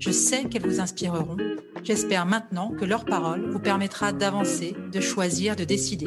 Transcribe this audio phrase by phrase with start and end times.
[0.00, 1.36] Je sais qu'elles vous inspireront.
[1.82, 6.06] J'espère maintenant que leur parole vous permettra d'avancer, de choisir, de décider.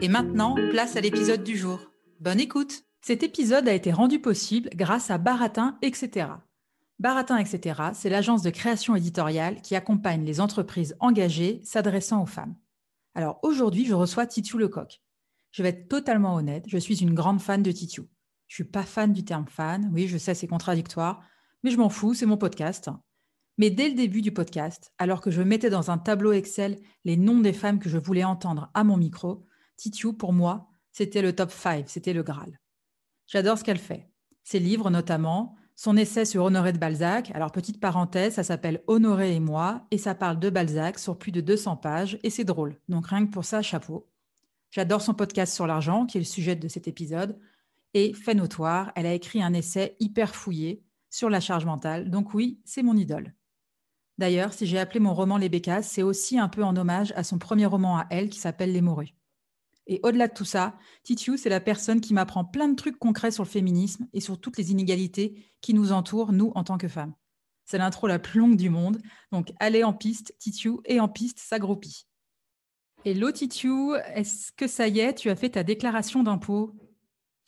[0.00, 1.80] Et maintenant, place à l'épisode du jour.
[2.20, 6.28] Bonne écoute Cet épisode a été rendu possible grâce à Baratin, etc.
[7.00, 12.54] Baratin, etc., c'est l'agence de création éditoriale qui accompagne les entreprises engagées s'adressant aux femmes.
[13.16, 15.02] Alors aujourd'hui, je reçois Titiou Lecoq.
[15.50, 18.06] Je vais être totalement honnête, je suis une grande fan de Titiou.
[18.46, 21.20] Je suis pas fan du terme fan, oui, je sais, c'est contradictoire,
[21.64, 22.88] mais je m'en fous, c'est mon podcast.
[23.58, 27.16] Mais dès le début du podcast, alors que je mettais dans un tableau Excel les
[27.16, 29.44] noms des femmes que je voulais entendre à mon micro,
[29.76, 32.60] Titiou, pour moi, c'était le top 5, c'était le Graal.
[33.26, 34.08] J'adore ce qu'elle fait.
[34.44, 39.34] Ses livres notamment, son essai sur Honoré de Balzac, alors petite parenthèse, ça s'appelle Honoré
[39.34, 42.80] et moi, et ça parle de Balzac sur plus de 200 pages, et c'est drôle.
[42.88, 44.08] Donc rien que pour ça, chapeau.
[44.70, 47.38] J'adore son podcast sur l'argent, qui est le sujet de cet épisode.
[47.94, 52.10] Et fait notoire, elle a écrit un essai hyper fouillé sur la charge mentale.
[52.10, 53.34] Donc oui, c'est mon idole.
[54.18, 57.22] D'ailleurs, si j'ai appelé mon roman Les Bécasses, c'est aussi un peu en hommage à
[57.22, 59.14] son premier roman à elle qui s'appelle Les Morues.
[59.86, 63.30] Et au-delà de tout ça, Titiou, c'est la personne qui m'apprend plein de trucs concrets
[63.30, 66.88] sur le féminisme et sur toutes les inégalités qui nous entourent, nous, en tant que
[66.88, 67.14] femmes.
[67.64, 68.98] C'est l'intro la plus longue du monde.
[69.32, 72.06] Donc, allez en piste, Titiou, et en piste, s'agroupit.
[73.04, 76.74] Hello Titiou, est-ce que ça y est, tu as fait ta déclaration d'impôt?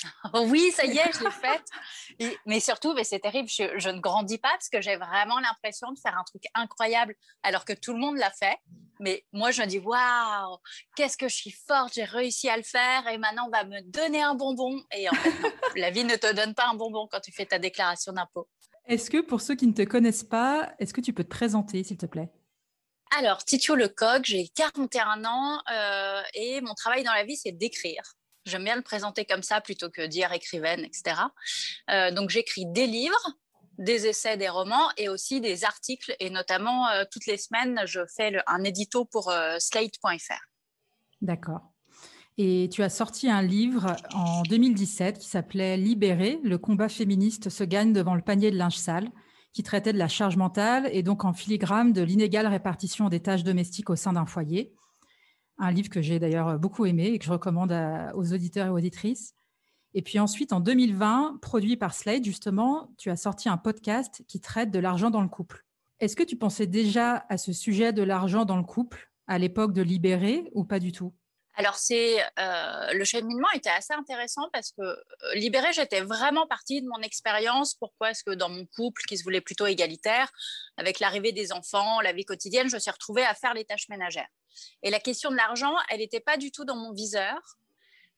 [0.34, 1.64] oui, ça y est, je l'ai faite.
[2.18, 5.38] Et- Mais surtout, mais c'est terrible, je, je ne grandis pas parce que j'ai vraiment
[5.40, 8.56] l'impression de faire un truc incroyable alors que tout le monde l'a fait.
[8.98, 10.58] Mais moi, je me dis, waouh,
[10.96, 13.80] qu'est-ce que je suis forte, j'ai réussi à le faire et maintenant on va me
[13.82, 14.82] donner un bonbon.
[14.94, 17.46] Et en fait, non, la vie ne te donne pas un bonbon quand tu fais
[17.46, 18.48] ta déclaration d'impôt.
[18.86, 21.82] Est-ce que pour ceux qui ne te connaissent pas, est-ce que tu peux te présenter,
[21.84, 22.30] s'il te plaît?
[23.16, 28.02] Alors, Titio Lecoq, j'ai 41 ans euh, et mon travail dans la vie, c'est d'écrire.
[28.46, 31.20] J'aime bien le présenter comme ça plutôt que dire écrivaine, etc.
[31.90, 33.36] Euh, donc, j'écris des livres,
[33.78, 36.14] des essais, des romans et aussi des articles.
[36.20, 40.40] Et notamment, euh, toutes les semaines, je fais un édito pour euh, slate.fr.
[41.20, 41.60] D'accord.
[42.38, 47.64] Et tu as sorti un livre en 2017 qui s'appelait Libérer, le combat féministe se
[47.64, 49.10] gagne devant le panier de linge sale,
[49.52, 53.44] qui traitait de la charge mentale et donc en filigrane de l'inégale répartition des tâches
[53.44, 54.72] domestiques au sein d'un foyer.
[55.60, 57.72] Un livre que j'ai d'ailleurs beaucoup aimé et que je recommande
[58.14, 59.34] aux auditeurs et auditrices.
[59.94, 64.40] Et puis ensuite, en 2020, produit par Slate, justement, tu as sorti un podcast qui
[64.40, 65.64] traite de l'argent dans le couple.
[65.98, 69.72] Est-ce que tu pensais déjà à ce sujet de l'argent dans le couple à l'époque
[69.72, 71.12] de Libérer ou pas du tout?
[71.56, 76.80] Alors, c'est euh, le cheminement était assez intéressant parce que euh, libérée, j'étais vraiment partie
[76.80, 77.74] de mon expérience.
[77.74, 80.30] Pourquoi est-ce que dans mon couple, qui se voulait plutôt égalitaire,
[80.78, 83.88] avec l'arrivée des enfants, la vie quotidienne, je me suis retrouvée à faire les tâches
[83.90, 84.28] ménagères.
[84.82, 87.38] Et la question de l'argent, elle n'était pas du tout dans mon viseur.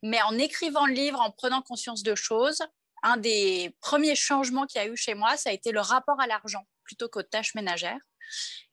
[0.03, 2.63] Mais en écrivant le livre, en prenant conscience de choses,
[3.03, 6.21] un des premiers changements qu'il y a eu chez moi, ça a été le rapport
[6.21, 8.01] à l'argent plutôt qu'aux tâches ménagères.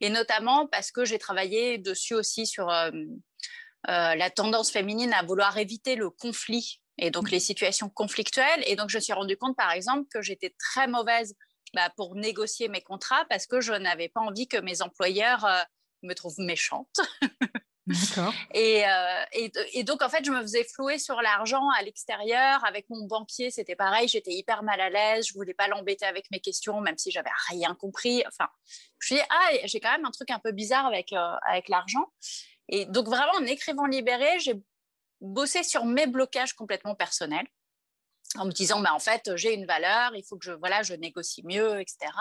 [0.02, 2.92] Et notamment parce que j'ai travaillé dessus aussi sur euh,
[3.88, 8.63] euh, la tendance féminine à vouloir éviter le conflit et donc les situations conflictuelles.
[8.66, 11.36] Et donc, je me suis rendu compte, par exemple, que j'étais très mauvaise
[11.74, 15.62] bah, pour négocier mes contrats parce que je n'avais pas envie que mes employeurs euh,
[16.04, 17.00] me trouvent méchante.
[18.54, 22.63] Et, euh, et, et donc, en fait, je me faisais flouer sur l'argent à l'extérieur.
[22.66, 24.07] Avec mon banquier, c'était pareil.
[24.07, 25.28] J'étais hyper mal à l'aise.
[25.28, 28.24] Je voulais pas l'embêter avec mes questions, même si j'avais rien compris.
[28.28, 28.48] Enfin,
[29.00, 31.36] je me suis dit, ah, j'ai quand même un truc un peu bizarre avec, euh,
[31.48, 32.12] avec l'argent.
[32.68, 34.62] Et donc, vraiment, en écrivant Libéré, j'ai
[35.22, 37.48] bossé sur mes blocages complètement personnels.
[38.36, 40.94] en me disant, bah, en fait, j'ai une valeur, il faut que je, voilà, je
[40.94, 42.12] négocie mieux, etc.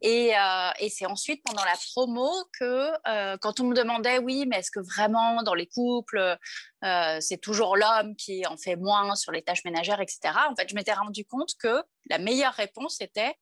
[0.00, 4.44] Et, euh, et c'est ensuite pendant la promo que euh, quand on me demandait, oui,
[4.46, 6.36] mais est-ce que vraiment dans les couples,
[6.84, 10.20] euh, c'est toujours l'homme qui en fait moins sur les tâches ménagères, etc.
[10.48, 13.34] En fait, je m'étais rendu compte que la meilleure réponse était,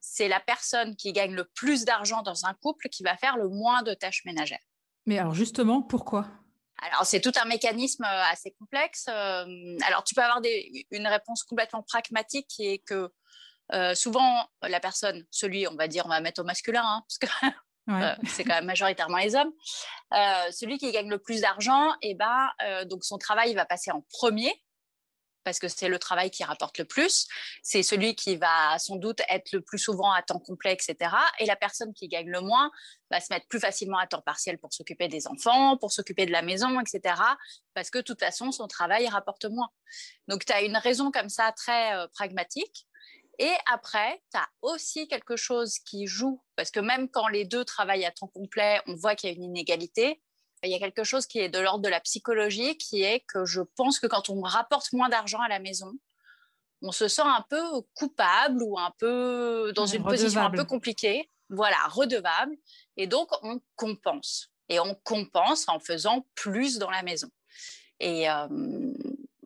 [0.00, 3.48] c'est la personne qui gagne le plus d'argent dans un couple qui va faire le
[3.48, 4.64] moins de tâches ménagères.
[5.06, 6.26] Mais alors justement, pourquoi?
[6.84, 9.06] Alors, c'est tout un mécanisme assez complexe.
[9.06, 13.12] Alors, tu peux avoir des, une réponse complètement pragmatique qui est que
[13.72, 17.18] euh, souvent, la personne, celui, on va dire, on va mettre au masculin, hein, parce
[17.18, 17.26] que
[17.90, 19.52] euh, c'est quand même majoritairement les hommes,
[20.12, 22.50] euh, celui qui gagne le plus d'argent, et eh ben,
[22.86, 24.52] donc son travail va passer en premier,
[25.44, 27.26] parce que c'est le travail qui rapporte le plus.
[27.64, 31.16] C'est celui qui va sans doute être le plus souvent à temps complet, etc.
[31.40, 32.70] Et la personne qui gagne le moins
[33.10, 36.30] va se mettre plus facilement à temps partiel pour s'occuper des enfants, pour s'occuper de
[36.30, 37.16] la maison, etc.
[37.74, 39.70] Parce que de toute façon, son travail rapporte moins.
[40.28, 42.86] Donc, tu as une raison comme ça très pragmatique.
[43.38, 47.64] Et après, tu as aussi quelque chose qui joue, parce que même quand les deux
[47.64, 50.20] travaillent à temps complet, on voit qu'il y a une inégalité.
[50.64, 53.44] Il y a quelque chose qui est de l'ordre de la psychologie, qui est que
[53.44, 55.92] je pense que quand on rapporte moins d'argent à la maison,
[56.82, 57.62] on se sent un peu
[57.94, 61.28] coupable ou un peu dans une position un peu compliquée.
[61.48, 62.56] Voilà, redevable.
[62.96, 64.50] Et donc, on compense.
[64.68, 67.28] Et on compense en faisant plus dans la maison.
[68.00, 68.48] Et, euh,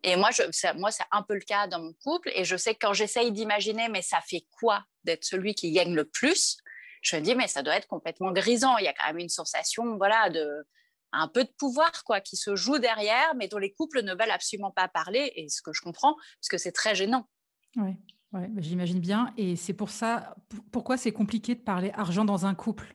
[0.07, 0.29] et moi,
[0.75, 2.31] moi, c'est un peu le cas dans mon couple.
[2.35, 5.93] Et je sais que quand j'essaye d'imaginer, mais ça fait quoi d'être celui qui gagne
[5.93, 6.57] le plus
[7.01, 8.77] Je me dis, mais ça doit être complètement grisant.
[8.77, 10.65] Il y a quand même une sensation, voilà, de
[11.13, 14.31] un peu de pouvoir, quoi, qui se joue derrière, mais dont les couples ne veulent
[14.31, 15.31] absolument pas parler.
[15.35, 17.27] Et ce que je comprends, parce que c'est très gênant.
[17.75, 17.95] Oui,
[18.33, 19.33] ouais, bah, j'imagine bien.
[19.37, 20.35] Et c'est pour ça,
[20.71, 22.93] pourquoi c'est compliqué de parler argent dans un couple?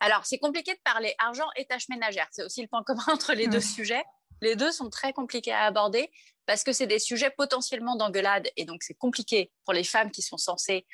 [0.00, 2.28] Alors, c'est compliqué de parler argent et tâches ménagères.
[2.30, 4.04] C'est aussi le point commun entre les deux sujets.
[4.42, 6.10] Les deux sont très compliqués à aborder
[6.46, 10.22] parce que c'est des sujets potentiellement d'engueulade et donc c'est compliqué pour les femmes qui
[10.22, 10.86] sont censées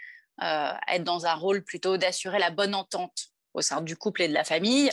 [0.43, 4.29] euh, être dans un rôle plutôt d'assurer la bonne entente au sein du couple et
[4.29, 4.91] de la famille.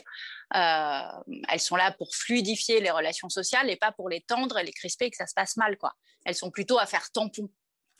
[0.56, 1.02] Euh,
[1.48, 4.74] elles sont là pour fluidifier les relations sociales et pas pour les tendre et les
[4.74, 5.78] crisper et que ça se passe mal.
[5.78, 5.94] Quoi.
[6.26, 7.50] Elles sont plutôt à faire tampon.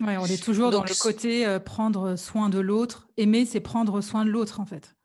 [0.02, 3.08] Ouais, on est toujours dans le côté euh, prendre soin de l'autre.
[3.18, 4.96] Aimer, c'est prendre soin de l'autre, en fait.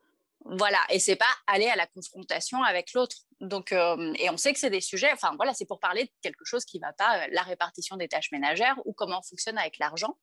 [0.46, 3.16] Voilà, et c'est pas aller à la confrontation avec l'autre.
[3.40, 5.10] Donc, euh, et on sait que c'est des sujets.
[5.12, 8.08] Enfin, voilà, c'est pour parler de quelque chose qui va pas, euh, la répartition des
[8.08, 10.18] tâches ménagères ou comment on fonctionne avec l'argent.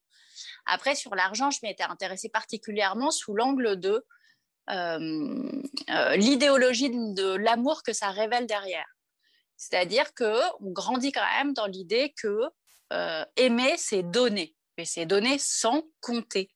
[0.68, 4.06] Après, sur l'argent, je m'étais intéressée particulièrement sous l'angle de
[4.70, 5.62] euh,
[6.16, 8.88] l'idéologie de l'amour que ça révèle derrière.
[9.58, 12.42] C'est-à-dire que on grandit quand même dans l'idée que
[13.38, 16.52] aimer, c'est donner, mais c'est donner sans compter.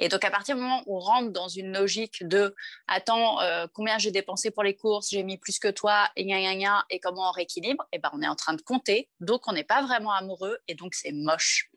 [0.00, 2.54] Et donc, à partir du moment où on rentre dans une logique de
[2.86, 6.40] attends, euh, combien j'ai dépensé pour les courses, j'ai mis plus que toi, et gna,
[6.40, 9.10] gna, gna, et comment on rééquilibre, et eh ben, on est en train de compter.
[9.20, 11.70] Donc, on n'est pas vraiment amoureux, et donc, c'est moche.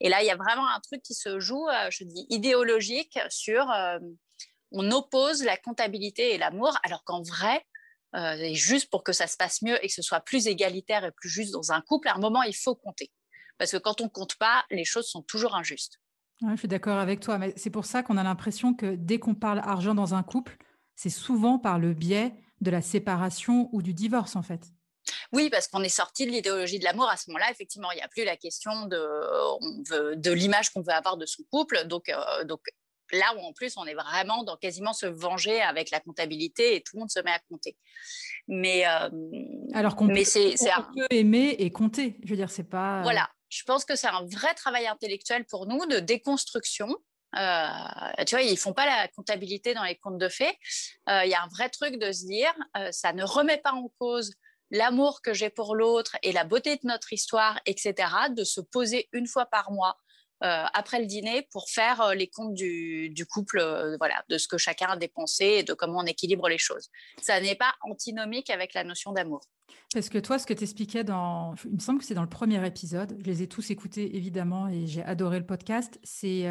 [0.00, 3.18] Et là, il y a vraiment un truc qui se joue, euh, je dis idéologique,
[3.28, 3.98] sur euh,
[4.72, 7.66] on oppose la comptabilité et l'amour, alors qu'en vrai,
[8.54, 11.28] juste pour que ça se passe mieux et que ce soit plus égalitaire et plus
[11.28, 13.12] juste dans un couple, à un moment, il faut compter.
[13.58, 16.00] Parce que quand on compte pas, les choses sont toujours injustes
[16.48, 19.34] je suis d'accord avec toi, mais c'est pour ça qu'on a l'impression que dès qu'on
[19.34, 20.56] parle argent dans un couple,
[20.96, 24.66] c'est souvent par le biais de la séparation ou du divorce, en fait.
[25.32, 27.50] Oui, parce qu'on est sorti de l'idéologie de l'amour à ce moment-là.
[27.50, 31.42] Effectivement, il n'y a plus la question de, de l'image qu'on veut avoir de son
[31.50, 31.86] couple.
[31.86, 32.60] Donc, euh, donc
[33.12, 36.80] là où en plus on est vraiment dans quasiment se venger avec la comptabilité et
[36.80, 37.76] tout le monde se met à compter.
[38.46, 39.08] Mais euh,
[39.74, 40.54] alors qu'on peut, c'est,
[41.10, 42.18] aimer et compter.
[42.24, 43.02] Je veux dire, c'est pas.
[43.02, 46.88] Voilà, je pense que c'est un vrai travail intellectuel pour nous de déconstruction.
[47.36, 50.56] Euh, tu vois, ils font pas la comptabilité dans les comptes de fait.
[51.08, 53.72] Euh, il y a un vrai truc de se dire, euh, ça ne remet pas
[53.72, 54.32] en cause
[54.70, 57.94] l'amour que j'ai pour l'autre et la beauté de notre histoire, etc.
[58.30, 59.96] De se poser une fois par mois
[60.42, 63.58] euh, après le dîner pour faire les comptes du, du couple,
[63.98, 66.88] voilà, de ce que chacun a dépensé et de comment on équilibre les choses.
[67.20, 69.42] Ça n'est pas antinomique avec la notion d'amour.
[69.92, 72.28] Parce que toi, ce que tu expliquais dans, il me semble que c'est dans le
[72.28, 76.46] premier épisode, je les ai tous écoutés évidemment et j'ai adoré le podcast, c'est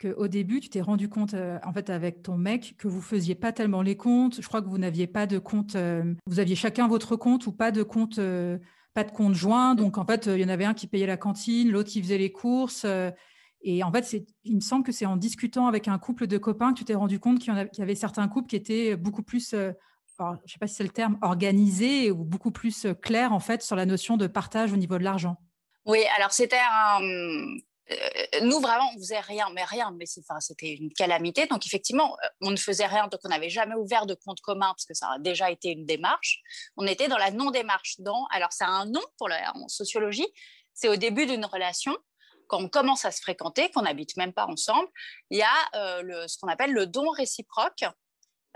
[0.00, 3.52] qu'au début, tu t'es rendu compte, en fait, avec ton mec, que vous faisiez pas
[3.52, 4.40] tellement les comptes.
[4.40, 5.76] Je crois que vous n'aviez pas de compte,
[6.26, 8.20] vous aviez chacun votre compte ou pas de compte
[8.94, 9.74] pas de compte joint.
[9.74, 12.18] Donc, en fait, il y en avait un qui payait la cantine, l'autre qui faisait
[12.18, 12.84] les courses.
[12.86, 13.10] Euh,
[13.62, 16.38] et en fait, c'est, il me semble que c'est en discutant avec un couple de
[16.38, 19.54] copains que tu t'es rendu compte qu'il y, avait certains couples qui étaient beaucoup plus,
[20.18, 23.40] je ne sais pas si c'est le terme, organisés ou beaucoup plus euh, clairs, en
[23.40, 25.36] fait, sur la notion de partage au niveau de l'argent.
[25.86, 27.00] Oui, alors c'était un,
[27.90, 27.96] euh,
[28.42, 31.46] nous, vraiment, on faisait rien, mais rien, mais c'était une calamité.
[31.46, 34.68] Donc, effectivement, euh, on ne faisait rien, donc on n'avait jamais ouvert de compte commun
[34.68, 36.40] parce que ça a déjà été une démarche.
[36.76, 37.96] On était dans la non-démarche.
[37.98, 40.26] Dans, alors, ça a un nom en sociologie,
[40.72, 41.96] c'est au début d'une relation,
[42.48, 44.88] quand on commence à se fréquenter, qu'on n'habite même pas ensemble,
[45.30, 47.84] il y a ce qu'on appelle le don réciproque.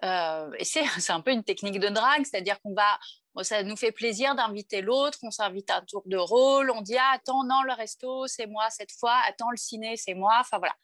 [0.02, 2.99] Et c'est un peu une technique de drague, c'est-à-dire qu'on va
[3.43, 6.97] ça nous fait plaisir d'inviter l'autre, on s'invite à un tour de rôle, on dit
[6.99, 10.59] ah, attends non le resto c'est moi cette fois, attends le ciné c'est moi, enfin
[10.59, 10.75] voilà.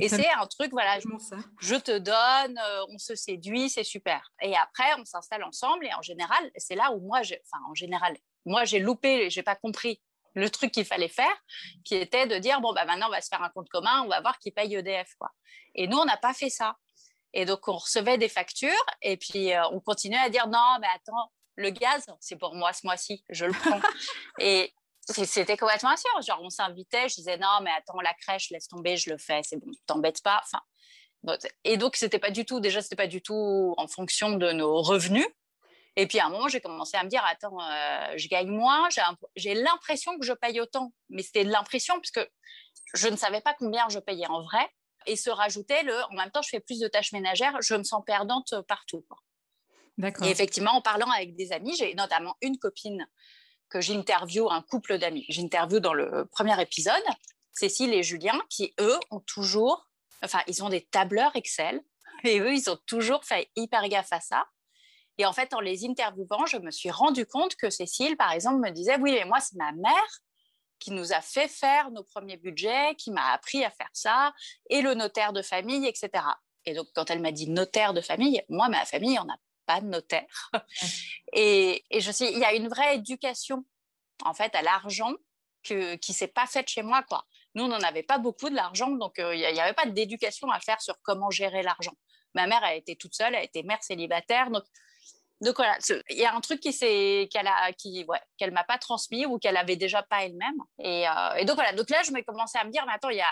[0.00, 0.98] Et c'est un truc voilà,
[1.60, 4.32] je, te donne, euh, on se séduit, c'est super.
[4.42, 8.16] Et après on s'installe ensemble et en général c'est là où moi enfin en général
[8.44, 10.00] moi j'ai loupé, j'ai pas compris
[10.34, 11.36] le truc qu'il fallait faire,
[11.84, 14.08] qui était de dire bon bah maintenant on va se faire un compte commun, on
[14.08, 15.30] va voir qui paye EDF quoi.
[15.74, 16.76] Et nous on n'a pas fait ça.
[17.34, 18.70] Et donc, on recevait des factures
[19.02, 22.72] et puis euh, on continuait à dire non, mais attends, le gaz, c'est pour moi
[22.72, 23.80] ce mois-ci, je le prends.
[24.38, 24.72] et
[25.06, 26.14] c'était complètement assuré.
[26.26, 29.40] Genre, on s'invitait, je disais non, mais attends, la crèche, laisse tomber, je le fais,
[29.42, 30.40] c'est bon, t'embête pas.
[30.44, 30.62] Enfin,
[31.64, 34.80] et donc, c'était pas du tout, déjà, c'était pas du tout en fonction de nos
[34.80, 35.26] revenus.
[35.96, 38.88] Et puis à un moment, j'ai commencé à me dire attends, euh, je gagne moins,
[39.36, 40.92] j'ai l'impression que je paye autant.
[41.08, 42.26] Mais c'était de l'impression, puisque
[42.94, 44.68] je ne savais pas combien je payais en vrai.
[45.06, 47.84] Et se rajoutait le en même temps, je fais plus de tâches ménagères, je me
[47.84, 49.04] sens perdante partout.
[50.02, 53.06] Et effectivement, en parlant avec des amis, j'ai notamment une copine
[53.68, 57.02] que j'interviewe, un couple d'amis, j'interviewe dans le premier épisode,
[57.52, 59.88] Cécile et Julien, qui eux ont toujours,
[60.22, 61.80] enfin, ils ont des tableurs Excel,
[62.24, 64.46] et eux, ils ont toujours fait hyper gaffe à ça.
[65.18, 68.58] Et en fait, en les interviewant, je me suis rendu compte que Cécile, par exemple,
[68.58, 70.18] me disait, oui, mais moi, c'est ma mère
[70.84, 74.34] qui nous a fait faire nos premiers budgets, qui m'a appris à faire ça,
[74.68, 76.22] et le notaire de famille, etc.
[76.66, 79.80] Et donc, quand elle m'a dit notaire de famille, moi, ma famille, on a pas
[79.80, 80.50] de notaire.
[81.32, 83.64] et, je sais, il y a une vraie éducation
[84.24, 85.14] en fait à l'argent
[85.62, 87.24] que, qui s'est pas faite chez moi quoi.
[87.54, 90.50] Nous on n'en avait pas beaucoup de l'argent donc euh, il n'y avait pas d'éducation
[90.50, 91.94] à faire sur comment gérer l'argent.
[92.34, 94.62] Ma mère a été toute seule, elle a été mère célibataire donc
[95.44, 95.76] donc voilà,
[96.10, 99.26] il y a un truc qui c'est qu'elle a, qui ouais, qu'elle m'a pas transmis
[99.26, 100.56] ou qu'elle avait déjà pas elle-même.
[100.78, 103.18] Et, euh, donc voilà, donc là je me commencé à me dire, mais attends, il
[103.18, 103.30] y a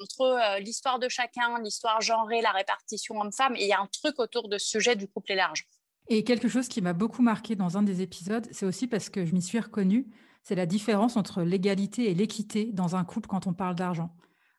[0.00, 4.18] entre euh, l'histoire de chacun, l'histoire genrée, la répartition homme-femme, il y a un truc
[4.18, 5.64] autour de ce sujet du couple et l'argent.
[6.08, 9.24] Et quelque chose qui m'a beaucoup marqué dans un des épisodes, c'est aussi parce que
[9.24, 10.06] je m'y suis reconnue,
[10.42, 14.14] c'est la différence entre l'égalité et l'équité dans un couple quand on parle d'argent.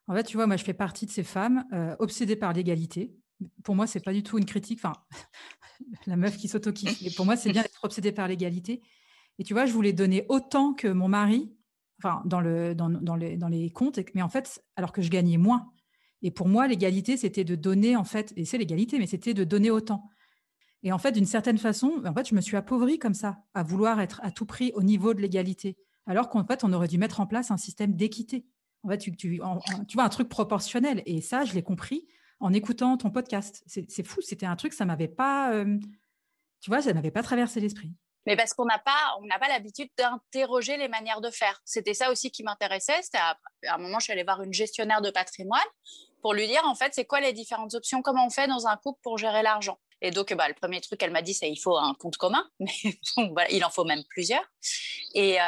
[0.08, 3.16] En fait, tu vois, moi, je fais partie de ces femmes euh, obsédées par l'égalité.
[3.64, 4.80] Pour moi, c'est pas du tout une critique.
[4.84, 4.94] Enfin,
[6.08, 7.02] la meuf qui s'auto-kiffe.
[7.02, 8.82] Mais pour moi, c'est bien d'être obsédée par l'égalité.
[9.40, 11.52] Et tu vois, je voulais donner autant que mon mari,
[12.00, 15.10] enfin, dans, le, dans, dans, les, dans les comptes, mais en fait, alors que je
[15.10, 15.72] gagnais moins.
[16.22, 19.44] Et pour moi, l'égalité, c'était de donner, en fait, et c'est l'égalité, mais c'était de
[19.44, 20.10] donner autant.
[20.84, 23.64] Et en fait, d'une certaine façon, en fait, je me suis appauvrie comme ça, à
[23.64, 26.98] vouloir être à tout prix au niveau de l'égalité, alors qu'en fait, on aurait dû
[26.98, 28.46] mettre en place un système d'équité.
[28.84, 31.02] En fait, tu, tu, vois, un truc proportionnel.
[31.08, 32.08] Et ça, je l'ai compris
[32.46, 33.64] en écoutant ton podcast.
[33.66, 35.80] C'est fou, c'était un truc, ça m'avait pas, euh,
[36.62, 37.92] tu vois, ça m'avait pas traversé l'esprit.
[38.28, 41.60] Mais parce qu'on n'a pas, on n'a pas l'habitude d'interroger les manières de faire.
[41.66, 43.02] C'était ça aussi qui m'intéressait.
[43.02, 43.36] C'était à,
[43.68, 45.60] un moment, je suis allée voir une gestionnaire de patrimoine
[46.22, 48.78] pour lui dire en fait, c'est quoi les différentes options, comment on fait dans un
[48.78, 49.80] couple pour gérer l'argent.
[50.06, 52.48] Et donc, bah, le premier truc qu'elle m'a dit, c'est il faut un compte commun,
[52.60, 52.72] mais
[53.50, 54.46] il en faut même plusieurs.
[55.16, 55.44] Et, euh,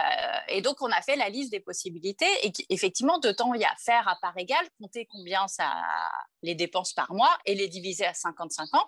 [0.47, 2.25] et, donc, on a fait la liste des possibilités.
[2.41, 5.71] Et effectivement, de temps il y a faire à part égale, compter combien ça
[6.41, 8.79] les dépenses par mois et les diviser à 50-50,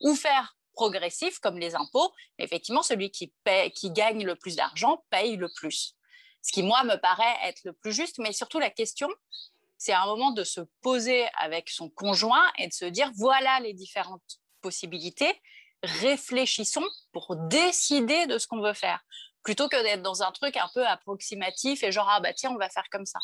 [0.00, 2.12] ou faire progressif comme les impôts.
[2.40, 5.94] Effectivement, celui qui, paie, qui gagne le plus d'argent paye le plus.
[6.42, 9.08] Ce qui, moi, me paraît être le plus juste, mais surtout la question,
[9.78, 13.72] c'est un moment de se poser avec son conjoint et de se dire voilà les
[13.72, 15.32] différentes possibilités,
[15.82, 19.00] réfléchissons pour décider de ce qu'on veut faire,
[19.44, 22.58] plutôt que d'être dans un truc un peu approximatif et genre, ah bah tiens, on
[22.58, 23.20] va faire comme ça.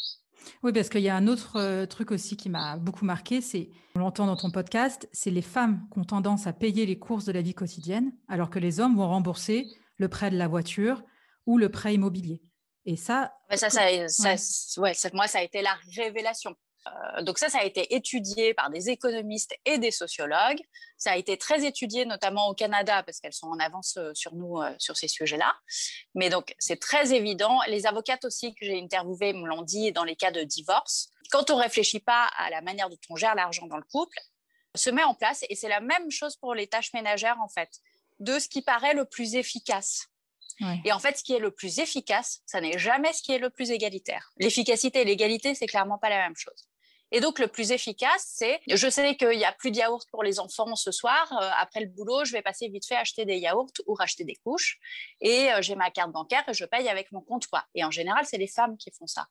[0.63, 3.71] Oui, parce qu'il y a un autre euh, truc aussi qui m'a beaucoup marqué, c'est,
[3.97, 7.25] on l'entend dans ton podcast, c'est les femmes qui ont tendance à payer les courses
[7.25, 11.03] de la vie quotidienne, alors que les hommes vont rembourser le prêt de la voiture
[11.47, 12.41] ou le prêt immobilier.
[12.85, 13.33] Et ça...
[13.51, 13.83] ça, ça,
[14.81, 14.93] ouais.
[15.13, 16.55] moi, ça a été la révélation.
[16.87, 20.61] Euh, donc ça, ça a été étudié par des économistes et des sociologues.
[20.97, 24.35] Ça a été très étudié notamment au Canada parce qu'elles sont en avance euh, sur
[24.35, 25.55] nous euh, sur ces sujets-là.
[26.15, 27.61] Mais donc c'est très évident.
[27.69, 31.11] Les avocates aussi que j'ai interviewées me l'ont dit dans les cas de divorce.
[31.31, 34.19] Quand on réfléchit pas à la manière dont on gère l'argent dans le couple,
[34.75, 37.81] se met en place et c'est la même chose pour les tâches ménagères en fait,
[38.21, 40.09] de ce qui paraît le plus efficace.
[40.85, 43.39] Et en fait, ce qui est le plus efficace, ça n'est jamais ce qui est
[43.39, 44.31] le plus égalitaire.
[44.37, 46.69] L'efficacité et l'égalité, c'est clairement pas la même chose.
[47.13, 50.23] Et donc, le plus efficace, c'est, je sais qu'il n'y a plus de yaourt pour
[50.23, 51.31] les enfants ce soir.
[51.41, 54.37] Euh, après le boulot, je vais passer vite fait acheter des yaourts ou racheter des
[54.37, 54.79] couches.
[55.21, 57.47] Et euh, j'ai ma carte bancaire et je paye avec mon compte.
[57.75, 59.27] Et en général, c'est les femmes qui font ça.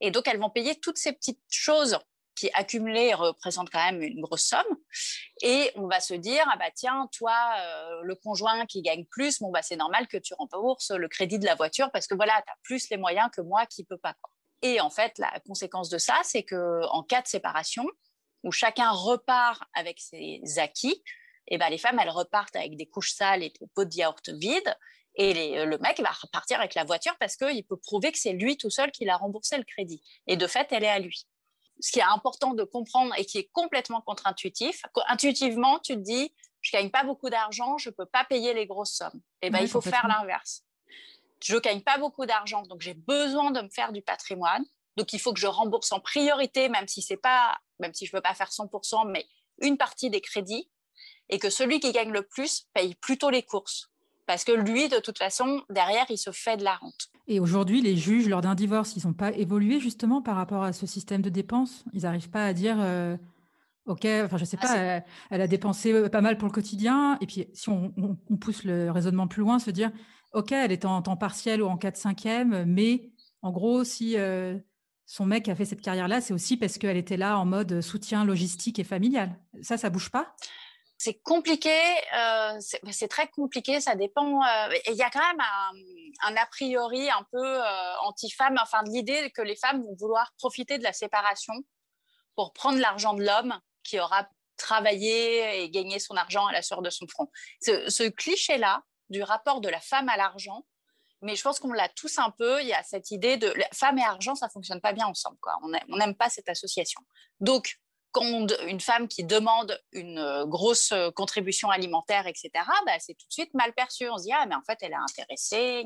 [0.00, 1.98] Et donc, elles vont payer toutes ces petites choses
[2.34, 4.76] qui accumulées représentent quand même une grosse somme.
[5.42, 9.40] Et on va se dire, ah bah tiens, toi, euh, le conjoint qui gagne plus,
[9.40, 12.40] bon bah c'est normal que tu rembourses le crédit de la voiture parce que voilà,
[12.46, 14.14] tu as plus les moyens que moi qui peux pas.
[14.62, 17.86] Et en fait, la conséquence de ça, c'est que en cas de séparation,
[18.42, 21.02] où chacun repart avec ses acquis,
[21.48, 23.94] et eh ben les femmes, elles repartent avec des couches sales et des pots de
[23.94, 24.76] yaourt vides.
[25.16, 28.56] Et le mec va repartir avec la voiture parce qu'il peut prouver que c'est lui
[28.56, 30.00] tout seul qui l'a remboursé le crédit.
[30.28, 31.26] Et de fait, elle est à lui.
[31.80, 36.32] Ce qui est important de comprendre et qui est complètement contre-intuitif, intuitivement, tu te dis,
[36.60, 39.20] je gagne pas beaucoup d'argent, je peux pas payer les grosses sommes.
[39.42, 40.62] Et eh ben, il faut faire l'inverse.
[41.42, 44.64] Je gagne pas beaucoup d'argent, donc j'ai besoin de me faire du patrimoine.
[44.96, 48.14] Donc, il faut que je rembourse en priorité, même si c'est pas, même si je
[48.14, 49.26] veux pas faire 100%, mais
[49.60, 50.70] une partie des crédits.
[51.28, 53.90] Et que celui qui gagne le plus paye plutôt les courses.
[54.26, 57.08] Parce que lui, de toute façon, derrière, il se fait de la rente.
[57.28, 60.72] Et aujourd'hui, les juges, lors d'un divorce, ils n'ont pas évolué justement par rapport à
[60.72, 61.84] ce système de dépenses?
[61.92, 63.16] Ils n'arrivent pas à dire, euh,
[63.86, 67.18] OK, enfin, je sais ah, pas, elle, a dépensé euh, pas mal pour le quotidien.
[67.20, 67.92] Et puis, si on,
[68.40, 69.90] pousse le raisonnement plus loin, se dire,
[70.32, 73.10] OK, elle est en temps partiel ou en 4-5e, mais
[73.42, 74.56] en gros, si euh,
[75.06, 78.24] son mec a fait cette carrière-là, c'est aussi parce qu'elle était là en mode soutien
[78.24, 79.38] logistique et familial.
[79.62, 80.34] Ça, ça bouge pas?
[80.98, 81.78] C'est compliqué,
[82.14, 82.58] euh,
[82.90, 84.42] c'est très compliqué, ça dépend.
[84.44, 85.40] Euh, il y a quand même
[86.22, 87.60] un, a priori un peu
[88.02, 91.54] anti-femme, enfin l'idée que les femmes vont vouloir profiter de la séparation
[92.36, 94.28] pour prendre l'argent de l'homme qui aura
[94.60, 97.30] travaillé et gagné son argent à la sueur de son front.
[97.60, 100.64] Ce, cliché-là du rapport de la femme à l'argent,
[101.22, 102.60] mais je pense qu'on l'a tous un peu.
[102.62, 105.36] Il y a cette idée de femme et argent, ça fonctionne pas bien ensemble.
[105.40, 105.54] Quoi.
[105.62, 107.00] On n'aime pas cette association.
[107.40, 107.78] Donc,
[108.12, 112.50] quand une femme qui demande une euh, grosse euh, contribution alimentaire, etc.,
[112.86, 114.08] bah, c'est tout de suite mal perçu.
[114.08, 115.84] On se dit, ah, mais en fait, elle est intéressée.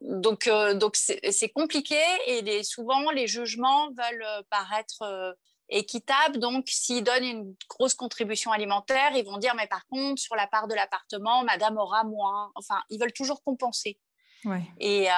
[0.00, 5.36] Donc, euh, donc c'est compliqué et souvent, les jugements veulent paraître
[5.70, 6.38] équitables.
[6.38, 10.46] Donc, s'ils donnent une grosse contribution alimentaire, ils vont dire, mais par contre, sur la
[10.46, 12.52] part de l'appartement, madame aura moins.
[12.54, 13.98] Enfin, ils veulent toujours compenser.
[14.44, 14.62] Ouais.
[14.78, 15.08] Et,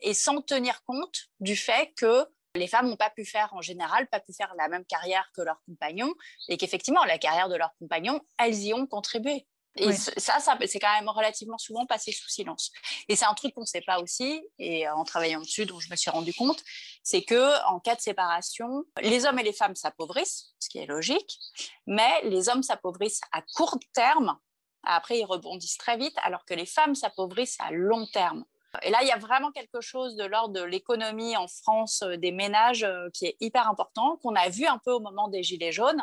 [0.00, 4.08] et sans tenir compte du fait que les femmes n'ont pas pu faire en général,
[4.08, 6.12] pas pu faire la même carrière que leurs compagnons,
[6.48, 9.46] et qu'effectivement, la carrière de leurs compagnons, elles y ont contribué.
[9.76, 12.70] Et ça, ça c'est quand même relativement souvent passé sous silence.
[13.08, 15.90] Et c'est un truc qu'on ne sait pas aussi, et en travaillant dessus, dont je
[15.90, 16.62] me suis rendu compte,
[17.02, 20.86] c'est que en cas de séparation, les hommes et les femmes s'appauvrissent, ce qui est
[20.86, 21.38] logique,
[21.86, 24.38] mais les hommes s'appauvrissent à court terme.
[24.84, 28.44] Après, ils rebondissent très vite, alors que les femmes s'appauvrissent à long terme.
[28.82, 32.16] Et là, il y a vraiment quelque chose de l'ordre de l'économie en France euh,
[32.16, 35.42] des ménages euh, qui est hyper important, qu'on a vu un peu au moment des
[35.42, 36.02] Gilets jaunes,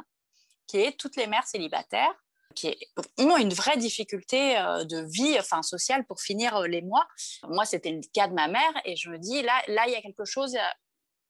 [0.67, 2.13] qui est toutes les mères célibataires
[2.55, 2.75] qui
[3.17, 7.07] ont une vraie difficulté euh, de vie enfin, sociale pour finir les mois.
[7.47, 9.95] Moi, c'était le cas de ma mère et je me dis, là, là, il y
[9.95, 10.57] a quelque chose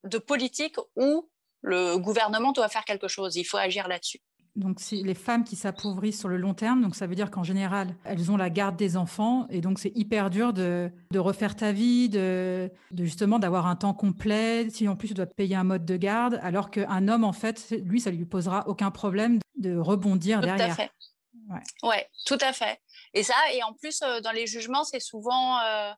[0.04, 1.30] de politique où
[1.62, 3.36] le gouvernement doit faire quelque chose.
[3.36, 4.22] Il faut agir là-dessus.
[4.56, 6.82] Donc, c'est les femmes qui s'appauvrissent sur le long terme.
[6.82, 9.48] Donc, ça veut dire qu'en général, elles ont la garde des enfants.
[9.50, 14.70] Et donc, c'est hyper dur de, refaire ta vie, de, justement d'avoir un temps complet.
[14.70, 16.40] Si en plus, tu dois payer un mode de garde.
[16.42, 20.76] Alors qu'un homme, en fait, lui, ça lui posera aucun problème de rebondir derrière.
[20.76, 20.92] Tout à fait.
[21.84, 22.10] Ouais.
[22.26, 22.80] tout à fait.
[23.14, 25.60] Et ça, et en plus, euh, dans les jugements, c'est souvent.
[25.60, 25.92] Euh,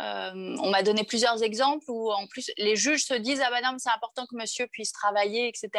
[0.00, 3.60] euh, on m'a donné plusieurs exemples où en plus les juges se disent ah bah
[3.62, 5.70] non c'est important que monsieur puisse travailler etc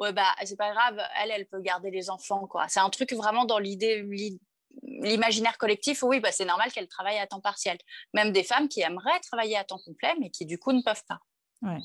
[0.00, 3.12] ouais bah c'est pas grave elle elle peut garder les enfants quoi c'est un truc
[3.12, 4.04] vraiment dans l'idée
[4.82, 7.78] l'imaginaire collectif oui bah c'est normal qu'elle travaille à temps partiel
[8.14, 11.04] même des femmes qui aimeraient travailler à temps complet mais qui du coup ne peuvent
[11.06, 11.20] pas
[11.62, 11.78] ouais.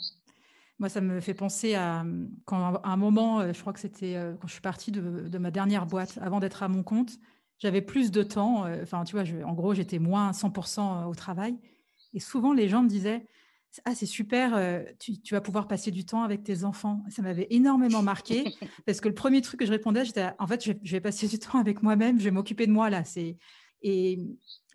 [0.82, 2.04] Moi, ça me fait penser à
[2.46, 5.30] quand à un moment, euh, je crois que c'était euh, quand je suis partie de,
[5.30, 7.20] de ma dernière boîte, avant d'être à mon compte,
[7.60, 8.66] j'avais plus de temps.
[8.66, 11.56] Euh, enfin, tu vois, en gros, j'étais moins 100% au travail.
[12.16, 13.28] Et souvent, les gens me disaient
[13.86, 14.60] Ah, c'est super,
[14.98, 17.04] tu, vas pouvoir passer du temps avec tes enfants.
[17.10, 18.44] Ça m'avait énormément marqué
[18.88, 21.38] parce que le premier truc que je répondais, j'étais En fait, je vais, passer du
[21.38, 23.04] temps avec moi-même, je vais m'occuper de moi là.
[23.04, 23.38] C'est.
[23.84, 24.20] Et,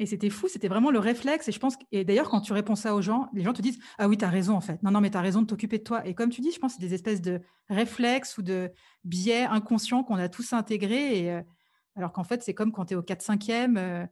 [0.04, 1.48] c'était fou, c'était vraiment le réflexe.
[1.48, 3.78] Et je pense, et d'ailleurs, quand tu réponds ça aux gens, les gens te disent
[3.98, 4.82] Ah oui, tu as raison en fait.
[4.82, 6.06] Non, non, mais tu as raison de t'occuper de toi.
[6.06, 8.70] Et comme tu dis, je pense que c'est des espèces de réflexes ou de
[9.04, 11.20] biais inconscients qu'on a tous intégrés.
[11.20, 11.42] Et, euh,
[11.94, 13.78] alors qu'en fait, c'est comme quand tu es au 4-5e.
[13.78, 14.06] Euh,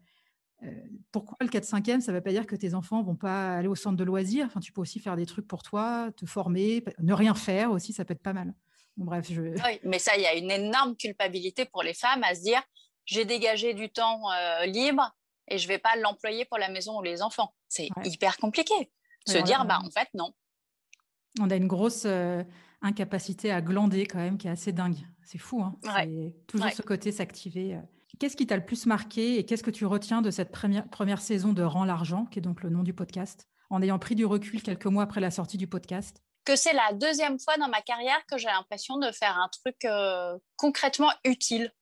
[0.63, 0.71] euh,
[1.13, 3.75] pourquoi le 4-5e Ça ne veut pas dire que tes enfants vont pas aller au
[3.75, 4.47] centre de loisirs.
[4.47, 7.93] Enfin, tu peux aussi faire des trucs pour toi, te former, ne rien faire aussi,
[7.93, 8.55] ça peut être pas mal.
[8.97, 9.43] Bref, je...
[9.43, 12.63] Oui, mais ça, il y a une énorme culpabilité pour les femmes à se dire
[13.07, 15.11] j'ai dégagé du temps euh, libre
[15.49, 17.55] et je vais pas l'employer pour la maison ou les enfants.
[17.69, 18.75] C'est hyper compliqué.
[19.27, 20.33] Se dire, bah, en fait, non.
[21.41, 22.07] On a une grosse
[22.85, 25.07] incapacité à glander quand même qui est assez dingue.
[25.25, 25.75] C'est fou, hein
[26.47, 27.75] toujours ce côté s'activer.
[27.75, 27.81] Euh.
[28.21, 31.21] Qu'est-ce qui t'a le plus marqué et qu'est-ce que tu retiens de cette première, première
[31.21, 34.25] saison de Rends l'argent, qui est donc le nom du podcast, en ayant pris du
[34.25, 36.23] recul quelques mois après la sortie du podcast?
[36.45, 39.77] Que c'est la deuxième fois dans ma carrière que j'ai l'impression de faire un truc
[39.87, 41.73] euh, concrètement utile.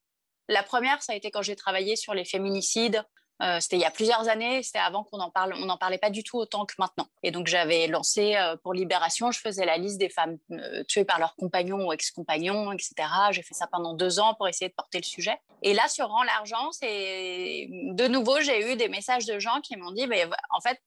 [0.48, 3.04] La première, ça a été quand j'ai travaillé sur les féminicides
[3.42, 5.98] Euh, c'était il y a plusieurs années, c'était avant qu'on en parle, on n'en parlait
[5.98, 7.08] pas du tout autant que maintenant.
[7.24, 11.04] Et donc j'avais lancé euh, pour Libération, je faisais la liste des femmes euh, tuées
[11.04, 12.94] par leurs compagnons ou ex-compagnons, etc.
[13.32, 15.36] J'ai fait ça pendant deux ans pour essayer de porter le sujet.
[15.62, 19.76] Et là, sur Rend l'argent, c'est de nouveau, j'ai eu des messages de gens qui
[19.76, 20.78] m'ont dit, mais en fait,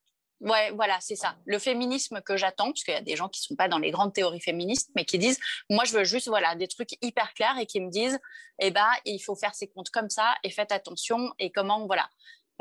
[0.42, 1.38] Ouais, voilà, c'est ça.
[1.46, 3.78] Le féminisme que j'attends, parce qu'il y a des gens qui ne sont pas dans
[3.78, 7.34] les grandes théories féministes, mais qui disent, moi, je veux juste, voilà, des trucs hyper
[7.34, 8.20] clairs et qui me disent,
[8.60, 12.10] eh ben, il faut faire ses comptes comme ça et faites attention et comment, voilà.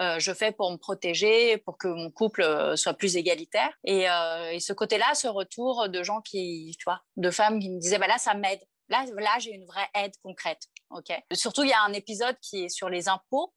[0.01, 3.71] Euh, je fais pour me protéger, pour que mon couple euh, soit plus égalitaire.
[3.89, 7.79] Euh, et, ce côté-là, ce retour de gens qui, tu vois, de femmes qui me
[7.79, 8.61] disaient, bah là, ça m'aide.
[8.89, 10.63] Là, là j'ai une vraie aide concrète.
[10.91, 11.13] Ok?
[11.33, 13.53] Surtout, il y a un épisode qui est sur les impôts.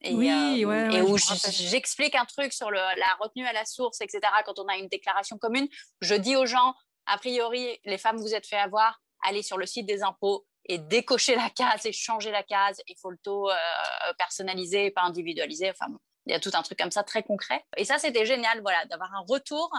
[0.00, 4.20] Et, oui, et où j'explique un truc sur la retenue à la source, etc.
[4.46, 5.68] Quand on a une déclaration commune,
[6.00, 6.74] je dis aux gens,
[7.06, 10.78] a priori, les femmes vous êtes fait avoir, allez sur le site des impôts, et
[10.78, 12.80] décocher la case et changer la case.
[12.86, 13.54] Il faut le taux euh,
[14.18, 15.70] personnalisé, pas individualisé.
[15.70, 15.86] Enfin,
[16.26, 17.64] il y a tout un truc comme ça très concret.
[17.76, 19.72] Et ça, c'était génial, voilà, d'avoir un retour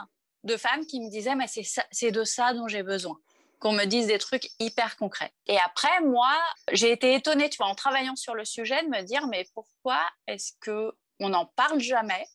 [0.44, 3.18] de femmes qui me disaient, mais c'est de ça dont j'ai besoin
[3.60, 5.32] qu'on me dise des trucs hyper concrets.
[5.46, 6.34] Et après, moi,
[6.72, 10.00] j'ai été étonnée, tu vois, en travaillant sur le sujet, de me dire, mais pourquoi
[10.28, 12.26] est-ce que on n'en parle jamais?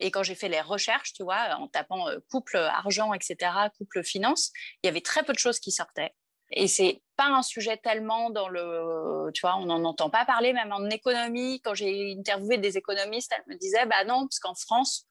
[0.00, 4.02] Et quand j'ai fait les recherches, tu vois, en tapant euh, couple argent, etc., couple
[4.04, 6.14] finance, il y avait très peu de choses qui sortaient.
[6.50, 10.52] Et c'est pas un sujet tellement dans le, tu vois, on n'en entend pas parler,
[10.52, 11.60] même en économie.
[11.62, 15.06] Quand j'ai interviewé des économistes, elles me disaient, bah non, parce qu'en France,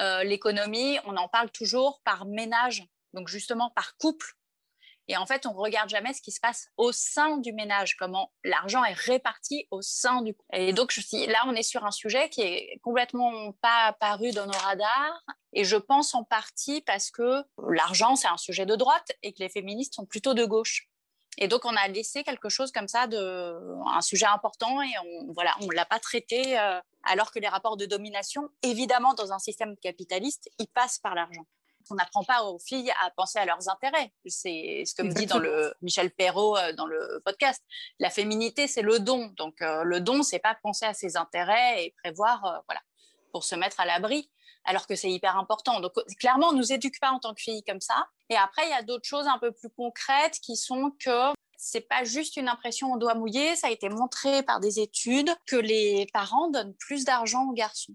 [0.00, 4.34] euh, l'économie, on en parle toujours par ménage, donc justement par couple.
[5.08, 8.32] Et en fait, on regarde jamais ce qui se passe au sein du ménage, comment
[8.42, 10.34] l'argent est réparti au sein du.
[10.52, 14.52] Et donc, là, on est sur un sujet qui est complètement pas apparu dans nos
[14.52, 15.22] radars.
[15.52, 19.40] Et je pense en partie parce que l'argent, c'est un sujet de droite et que
[19.40, 20.88] les féministes sont plutôt de gauche.
[21.36, 25.54] Et donc, on a laissé quelque chose comme ça, un sujet important, et on voilà,
[25.62, 29.76] on l'a pas traité, euh, alors que les rapports de domination, évidemment, dans un système
[29.78, 31.44] capitaliste, ils passent par l'argent
[31.90, 34.12] on n'apprend pas aux filles à penser à leurs intérêts.
[34.26, 37.62] C'est ce que me dit dans le Michel Perrault euh, dans le podcast.
[37.98, 39.32] La féminité, c'est le don.
[39.36, 42.80] Donc euh, le don, c'est pas penser à ses intérêts et prévoir, euh, voilà,
[43.32, 44.30] pour se mettre à l'abri.
[44.64, 45.80] Alors que c'est hyper important.
[45.80, 48.08] Donc clairement, on nous éduque pas en tant que filles comme ça.
[48.30, 51.86] Et après, il y a d'autres choses un peu plus concrètes qui sont que c'est
[51.86, 53.56] pas juste une impression au doigt mouillé.
[53.56, 57.94] Ça a été montré par des études que les parents donnent plus d'argent aux garçons.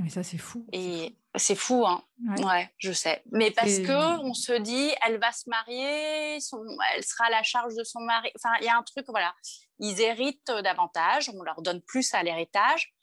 [0.00, 0.66] Mais ça, c'est fou.
[0.72, 2.02] Et c'est fou, hein.
[2.42, 2.70] Ouais.
[2.78, 3.22] je sais.
[3.32, 6.64] Mais parce que on se dit, elle va se marier, son...
[6.94, 8.30] elle sera à la charge de son mari.
[8.36, 9.34] Enfin, il y a un truc, voilà.
[9.78, 12.94] Ils héritent davantage, on leur donne plus à l'héritage.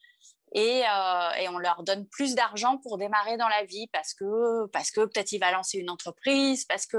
[0.54, 4.66] Et, euh, et, on leur donne plus d'argent pour démarrer dans la vie parce que
[4.68, 6.98] parce que peut-être il va lancer une entreprise parce que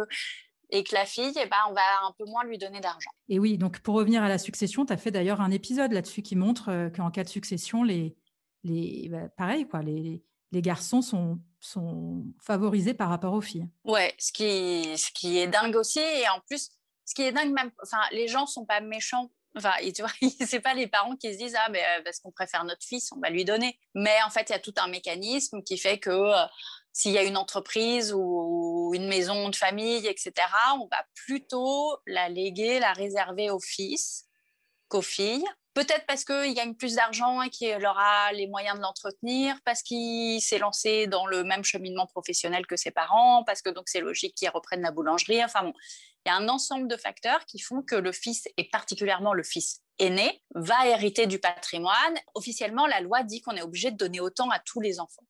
[0.70, 3.10] et que la fille, eh ben, on va un peu moins lui donner d'argent.
[3.30, 6.20] Et oui, donc pour revenir à la succession, tu as fait d'ailleurs un épisode là-dessus
[6.20, 8.14] qui montre euh, qu'en cas de succession, les,
[9.10, 13.68] bah, pareil, quoi, les, les garçons sont, sont favorisés par rapport aux filles.
[13.84, 16.00] Ouais, ce qui, ce qui est dingue aussi.
[16.00, 16.70] Et en plus,
[17.04, 19.30] ce qui est dingue, même, enfin, les gens sont pas méchants.
[19.56, 20.12] Enfin, tu vois,
[20.46, 23.10] c'est pas les parents qui se disent ah mais euh, parce qu'on préfère notre fils,
[23.12, 23.78] on va lui donner.
[23.94, 26.46] Mais en fait, il y a tout un mécanisme qui fait que euh,
[26.92, 30.32] s'il y a une entreprise ou une maison de famille, etc.,
[30.74, 34.26] on va plutôt la léguer, la réserver aux fils
[34.88, 35.44] qu'aux filles.
[35.78, 40.42] Peut-être parce qu'il gagne plus d'argent et qu'il aura les moyens de l'entretenir, parce qu'il
[40.42, 44.34] s'est lancé dans le même cheminement professionnel que ses parents, parce que donc c'est logique
[44.34, 45.44] qu'il reprenne la boulangerie.
[45.44, 45.72] Enfin bon,
[46.26, 49.44] il y a un ensemble de facteurs qui font que le fils, et particulièrement le
[49.44, 52.18] fils aîné, va hériter du patrimoine.
[52.34, 55.26] Officiellement, la loi dit qu'on est obligé de donner autant à tous les enfants.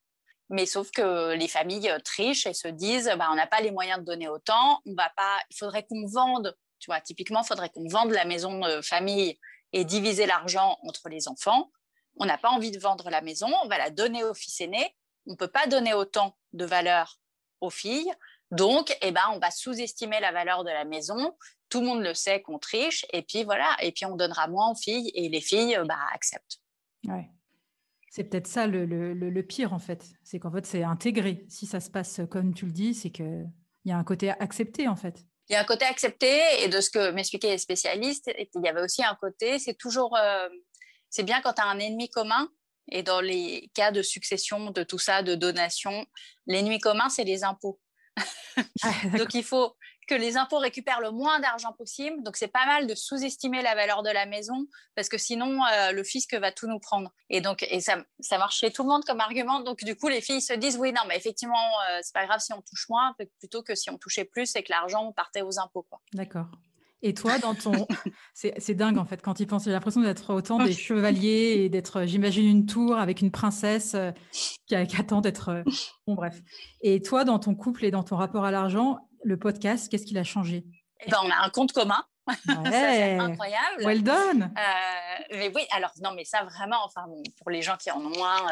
[0.49, 3.99] Mais sauf que les familles trichent et se disent, bah, on n'a pas les moyens
[3.99, 7.69] de donner autant, on va pas, il faudrait qu'on vende, tu vois, typiquement, il faudrait
[7.69, 9.39] qu'on vende la maison de famille
[9.73, 11.71] et diviser l'argent entre les enfants.
[12.17, 14.97] On n'a pas envie de vendre la maison, on va la donner au fils aîné.
[15.27, 17.21] On ne peut pas donner autant de valeur
[17.61, 18.11] aux filles.
[18.51, 21.37] Donc, eh ben, on va sous-estimer la valeur de la maison.
[21.69, 23.05] Tout le monde le sait qu'on triche.
[23.13, 23.77] Et puis voilà.
[23.83, 26.61] Et puis on donnera moins aux filles et les filles bah, acceptent.
[27.05, 27.31] Ouais.
[28.11, 30.07] C'est peut-être ça le, le, pire en fait.
[30.25, 31.45] C'est qu'en fait, c'est intégré.
[31.49, 33.49] Si ça se passe comme tu le dis, c'est qu'il
[33.85, 36.81] y a un côté accepté en fait il y a un côté accepté et de
[36.81, 40.49] ce que m'expliquaient les spécialistes, il y avait aussi un côté, c'est toujours, euh,
[41.09, 42.49] c'est bien quand tu as un ennemi commun.
[42.91, 46.07] Et dans les cas de succession, de tout ça, de donation,
[46.47, 47.79] l'ennemi commun, c'est les impôts.
[48.83, 49.77] Ah, Donc il faut,
[50.09, 52.23] que les impôts récupèrent le moins d'argent possible.
[52.23, 54.67] Donc, c'est pas mal de sous-estimer la valeur de la maison
[54.97, 57.13] parce que sinon, euh, le fisc va tout nous prendre.
[57.31, 59.61] Et donc, et ça, ça marche chez tout le monde comme argument.
[59.61, 61.55] Donc, du coup, les filles se disent, oui, non, mais effectivement,
[61.91, 64.63] euh, c'est pas grave si on touche moins, plutôt que si on touchait plus et
[64.63, 65.87] que l'argent partait aux impôts.
[66.15, 66.47] D'accord.
[67.03, 67.87] Et toi, dans ton.
[68.35, 69.65] c'est dingue, en fait, quand tu penses.
[69.65, 74.11] J'ai l'impression d'être autant des chevaliers et d'être, j'imagine, une tour avec une princesse euh,
[74.67, 75.49] qui, attend d'être.
[75.51, 75.63] Euh,
[76.07, 76.41] bon, bref.
[76.81, 80.19] Et toi, dans ton couple et dans ton rapport à l'argent, le podcast, qu'est-ce qu'il
[80.19, 80.65] a changé?
[81.01, 82.05] Eh ben, On a un compte commun.
[82.47, 83.85] c'est incroyable.
[83.85, 84.55] Well done.
[84.57, 87.07] Euh, mais oui, alors, non, mais ça, vraiment, enfin,
[87.41, 88.47] pour les gens qui en ont moins,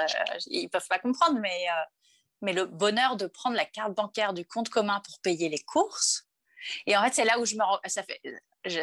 [0.46, 1.66] ils ne peuvent pas comprendre, mais,
[2.40, 6.26] mais le bonheur de prendre la carte bancaire du compte commun pour payer les courses
[6.86, 8.20] et en fait, c'est là où je me ça fait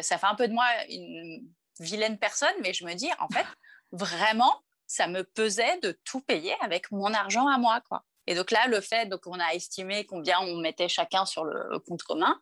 [0.02, 1.46] ça fait un peu de moi une
[1.80, 3.46] vilaine personne, mais je me dis en fait
[3.92, 8.04] vraiment ça me pesait de tout payer avec mon argent à moi quoi.
[8.26, 11.78] Et donc là, le fait donc on a estimé combien on mettait chacun sur le
[11.80, 12.40] compte commun.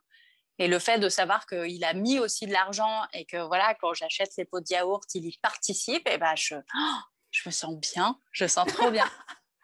[0.58, 3.94] Et le fait de savoir qu'il a mis aussi de l'argent et que voilà, quand
[3.94, 6.98] j'achète ses pots de yaourt, il y participe, et ben je, oh,
[7.30, 9.08] je me sens bien, je sens trop bien.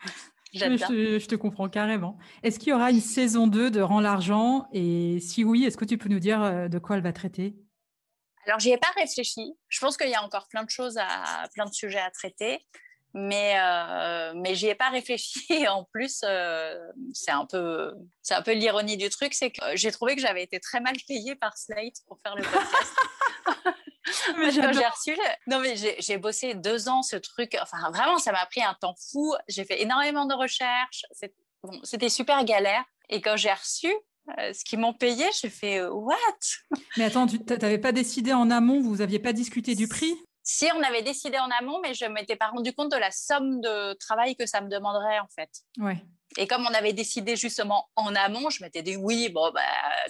[0.55, 2.17] Je, te comprends carrément.
[2.43, 4.67] Est-ce qu'il y aura une saison 2 de Rends l'argent?
[4.73, 7.55] Et si oui, est-ce que tu peux nous dire euh, de quoi elle va traiter?
[8.47, 9.53] Alors, j'y ai pas réfléchi.
[9.69, 12.61] Je pense qu'il y a encore plein de choses, à, plein de sujets à traiter.
[13.21, 15.41] Mais, euh, mais j'y ai pas réfléchi.
[15.69, 16.79] En plus, euh,
[17.13, 20.43] c'est un peu, c'est un peu l'ironie du truc, c'est que j'ai trouvé que j'avais
[20.43, 22.95] été très mal payée par Slate pour faire le podcast.
[24.39, 27.57] mais j'ai reçu, non mais j'ai bossé deux ans ce truc.
[27.61, 29.35] Enfin vraiment, ça m'a pris un temps fou.
[29.49, 31.05] J'ai fait énormément de recherches.
[31.83, 32.85] C'était super galère.
[33.09, 33.93] Et quand j'ai reçu
[34.39, 36.17] euh, ce qu'ils m'ont payé, j'ai fait euh, what?
[36.97, 38.81] Mais attends, tu n'avais pas décidé en amont?
[38.81, 40.15] Vous n'aviez pas discuté du prix?
[40.51, 43.11] Si, on avait décidé en amont, mais je ne m'étais pas rendu compte de la
[43.11, 45.51] somme de travail que ça me demanderait en fait.
[45.79, 46.03] Ouais.
[46.39, 49.61] Et comme on avait décidé justement en amont, je m'étais dit oui, bon, bah,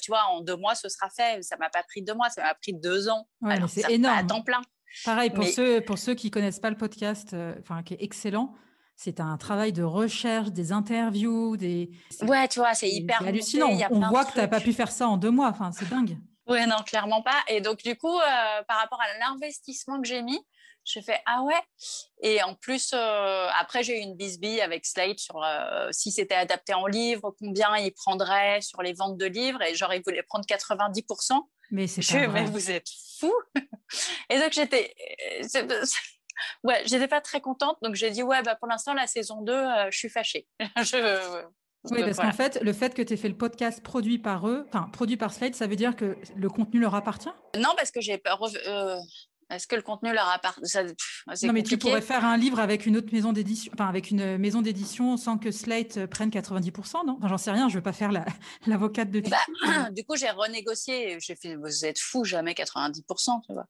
[0.01, 1.43] tu vois, en deux mois, ce sera fait.
[1.43, 3.27] Ça m'a pas pris deux mois, ça m'a pris deux ans.
[3.45, 4.17] Alors, c'est énorme.
[4.17, 4.61] À temps plein.
[5.05, 8.55] Pareil, pour, ceux, pour ceux qui connaissent pas le podcast, euh, enfin, qui est excellent,
[8.95, 11.91] c'est un travail de recherche, des interviews, des.
[12.23, 13.71] Ouais, tu vois, c'est hyper hallucinant.
[13.91, 15.49] on voit que tu n'as pas pu faire ça en deux mois.
[15.49, 16.17] Enfin, c'est dingue.
[16.49, 17.45] Oui, non, clairement pas.
[17.49, 20.41] Et donc, du coup, euh, par rapport à l'investissement que j'ai mis,
[20.85, 21.61] j'ai fait ah ouais.
[22.23, 26.35] Et en plus, euh, après, j'ai eu une bisbille avec Slate sur euh, si c'était
[26.35, 29.61] adapté en livre, combien il prendrait sur les ventes de livres.
[29.61, 31.39] Et genre, il voulait prendre 90%.
[31.71, 32.89] Mais c'est pas Mais vous êtes
[33.21, 33.35] fou.
[34.31, 34.95] et donc, j'étais.
[36.65, 37.77] Ouais, j'étais pas très contente.
[37.83, 40.49] Donc, j'ai dit ouais, bah, pour l'instant, la saison 2, je suis fâchée.
[40.77, 41.45] je,
[41.91, 44.67] oui, parce qu'en fait, le fait que tu aies fait le podcast produit par eux,
[44.69, 47.31] enfin produit par Slate, ça veut dire que le contenu leur appartient?
[47.57, 48.21] Non, parce que j'ai
[48.67, 48.97] euh,
[49.51, 50.79] est-ce que le contenu leur appartient
[51.45, 54.37] Non, mais tu pourrais faire un livre avec une autre maison d'édition, enfin avec une
[54.37, 57.17] maison d'édition sans que Slate prenne 90%, non?
[57.19, 58.11] Enfin, J'en sais rien, je ne veux pas faire
[58.67, 61.19] l'avocate de bah, Du coup, j'ai renégocié.
[61.21, 63.03] J'ai fait, vous êtes fou, jamais 90%,
[63.47, 63.67] tu vois.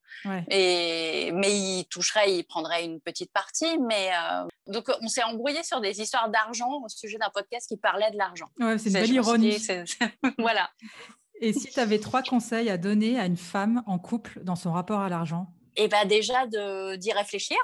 [0.51, 3.79] Et, mais il toucherait, il prendrait une petite partie.
[3.79, 7.77] Mais euh, donc, on s'est embrouillé sur des histoires d'argent au sujet d'un podcast qui
[7.77, 8.49] parlait de l'argent.
[8.59, 9.59] Ouais, c'est une belle ironie.
[10.39, 10.71] voilà.
[11.41, 14.73] Et si tu avais trois conseils à donner à une femme en couple dans son
[14.73, 15.53] rapport à l'argent?
[15.79, 17.59] Et bah déjà d'y réfléchir,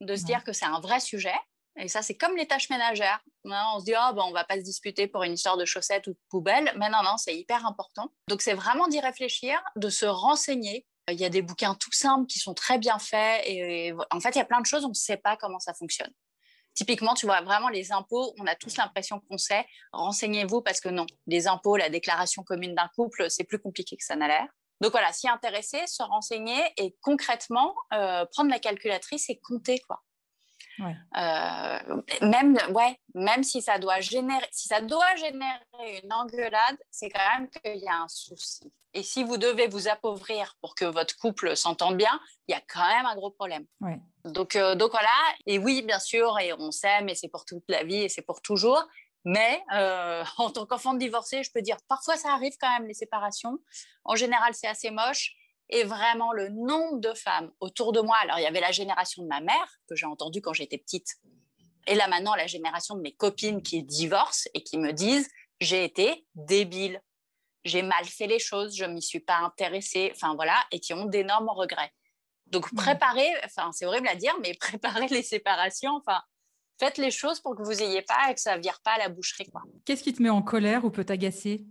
[0.00, 1.34] de se dire que c'est un vrai sujet.
[1.78, 3.20] Et ça, c'est comme les tâches ménagères.
[3.44, 6.06] On se dit, oh, ben, on va pas se disputer pour une histoire de chaussettes
[6.08, 6.72] ou de poubelle.
[6.76, 8.12] Mais non, non, c'est hyper important.
[8.28, 10.84] Donc, c'est vraiment d'y réfléchir, de se renseigner.
[11.08, 13.44] Il y a des bouquins tout simples qui sont très bien faits.
[13.46, 15.72] Et en fait, il y a plein de choses, on ne sait pas comment ça
[15.72, 16.12] fonctionne.
[16.74, 19.64] Typiquement, tu vois, vraiment les impôts, on a tous l'impression qu'on sait.
[19.92, 24.04] Renseignez-vous parce que non, les impôts, la déclaration commune d'un couple, c'est plus compliqué que
[24.04, 24.46] ça n'a l'air.
[24.80, 30.02] Donc voilà, s'y intéresser, se renseigner et concrètement euh, prendre la calculatrice et compter quoi.
[30.80, 37.10] Euh, même ouais, même si ça doit générer, si ça doit générer une engueulade, c'est
[37.10, 38.72] quand même qu'il y a un souci.
[38.92, 42.62] Et si vous devez vous appauvrir pour que votre couple s'entende bien, il y a
[42.66, 43.64] quand même un gros problème.
[44.24, 45.08] Donc, euh, donc voilà.
[45.46, 48.22] Et oui, bien sûr, et on s'aime et c'est pour toute la vie et c'est
[48.22, 48.82] pour toujours.
[49.24, 52.86] Mais euh, en tant qu'enfant de divorcé, je peux dire parfois ça arrive quand même
[52.86, 53.58] les séparations.
[54.04, 55.34] En général, c'est assez moche.
[55.72, 58.16] Et vraiment, le nombre de femmes autour de moi.
[58.22, 61.06] Alors, il y avait la génération de ma mère que j'ai entendue quand j'étais petite.
[61.86, 65.28] Et là maintenant, la génération de mes copines qui divorcent et qui me disent
[65.60, 67.00] j'ai été débile,
[67.64, 70.10] j'ai mal fait les choses, je m'y suis pas intéressée.
[70.14, 71.92] Enfin voilà, et qui ont d'énormes regrets.
[72.46, 76.20] Donc préparer, enfin c'est horrible à dire, mais préparer les séparations, enfin
[76.80, 78.98] faites les choses pour que vous ayez pas et que ça ne vire pas à
[78.98, 79.50] la boucherie.
[79.84, 81.66] Qu'est-ce qui te met en colère ou peut t'agacer?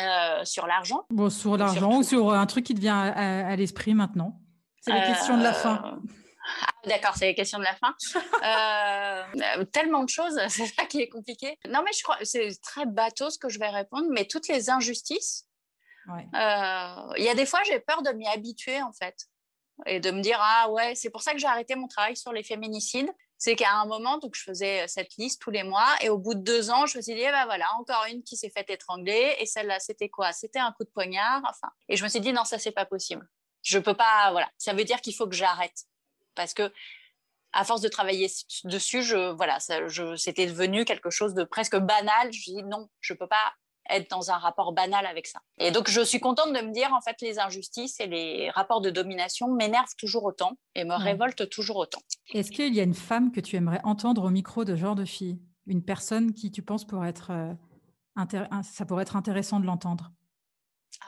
[0.00, 1.04] Euh, Sur l'argent.
[1.10, 4.40] Bon, sur l'argent ou sur un truc qui te vient à, l'esprit maintenant?
[4.80, 5.82] C'est les questions de la fin.
[5.84, 6.12] Euh,
[6.62, 7.94] ah, d'accord, c'est les questions de la fin.
[8.42, 11.58] Euh, tellement de choses, c'est ça qui est compliqué.
[11.68, 14.70] Non, mais je crois c'est très bateau ce que je vais répondre, mais toutes les
[14.70, 15.44] injustices.
[16.08, 19.26] Il y a des fois, j'ai peur de m'y habituer en fait
[19.84, 22.32] et de me dire ah ouais, c'est pour ça que j'ai arrêté mon travail sur
[22.32, 26.08] les féminicides c'est qu'à un moment, donc je faisais cette liste tous les mois, et
[26.10, 28.36] au bout de deux ans, je me suis dit, eh ben voilà, encore une qui
[28.36, 30.32] s'est fait étrangler, et celle-là, c'était quoi?
[30.32, 31.70] C'était un coup de poignard, enfin.
[31.88, 33.26] Et je me suis dit, non, ça, c'est pas possible.
[33.62, 34.50] Je peux pas, voilà.
[34.58, 35.84] Ça veut dire qu'il faut que j'arrête.
[36.34, 36.72] Parce que,
[37.52, 38.30] à force de travailler
[38.64, 39.58] dessus, je, voilà,
[40.16, 42.32] c'était devenu quelque chose de presque banal.
[42.32, 43.54] Je dis, non, je peux pas
[43.88, 45.40] être dans un rapport banal avec ça.
[45.58, 48.80] Et donc, je suis contente de me dire, en fait, les injustices et les rapports
[48.80, 52.00] de domination m'énervent toujours autant et me révoltent toujours autant.
[52.32, 55.04] Est-ce qu'il y a une femme que tu aimerais entendre au micro de genre de
[55.04, 55.40] fille?
[55.66, 57.54] Une personne qui tu penses pourrait être, euh,
[58.62, 60.12] ça pourrait être intéressant de l'entendre?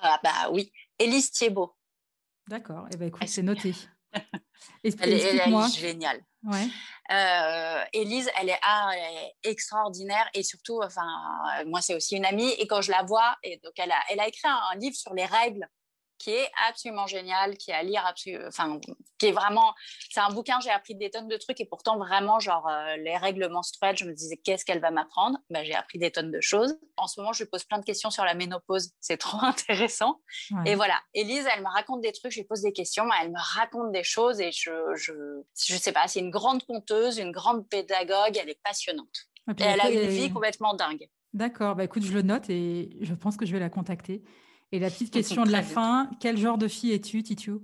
[0.02, 1.74] Ah bah oui, Élise Thiebaud.
[2.48, 3.74] D'accord, eh ben, écoute, c'est noté.
[4.85, 6.20] Elle, est, géniale.
[6.42, 6.66] Ouais.
[7.12, 8.90] Euh, Élise, elle est, ah,
[9.42, 11.07] extraordinaire et surtout, enfin,
[11.66, 14.20] moi c'est aussi une amie et quand je la vois, et donc elle a, elle
[14.20, 15.66] a écrit un livre sur les règles
[16.20, 18.04] qui est absolument génial, qui est à lire,
[18.46, 18.78] enfin,
[19.18, 19.74] qui est vraiment,
[20.11, 23.16] c'est un bouquin, j'ai appris des tonnes de trucs et pourtant vraiment, genre, euh, les
[23.16, 25.38] règles menstruelles, je me disais, qu'est-ce qu'elle va m'apprendre?
[25.48, 26.78] Ben, J'ai appris des tonnes de choses.
[26.98, 30.20] En ce moment, je lui pose plein de questions sur la ménopause, c'est trop intéressant.
[30.66, 33.40] Et voilà, Elise, elle me raconte des trucs, je lui pose des questions, elle me
[33.56, 35.12] raconte des choses et je, je,
[35.56, 39.30] je sais pas, c'est une grande conteuse, une grande pédagogue, elle est passionnante.
[39.59, 41.09] Et, elle a une vie complètement dingue.
[41.33, 44.22] D'accord, bah écoute, je le note et je pense que je vais la contacter.
[44.72, 47.54] Et la petite question de la fin, quel genre de fille es-tu, Titu?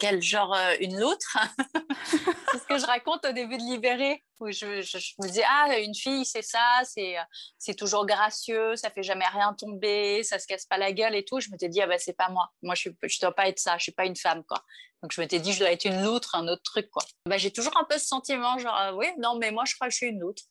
[0.00, 1.38] Quel genre euh, une loutre
[2.04, 5.94] C'est ce que je raconte au début de Libéré, où je, me dis ah une
[5.94, 7.14] fille c'est ça, c'est
[7.58, 11.24] c'est toujours gracieux, ça fait jamais rien tomber, ça se casse pas la gueule et
[11.24, 11.38] tout.
[11.38, 13.60] Je me suis dit ah bah c'est pas moi, moi je je dois pas être
[13.60, 14.64] ça, je suis pas une femme quoi.
[15.02, 17.04] Donc je me suis dit je dois être une loutre, un autre truc quoi.
[17.26, 19.86] Bah, j'ai toujours un peu ce sentiment genre euh, oui non mais moi je crois
[19.86, 20.42] que je suis une loutre.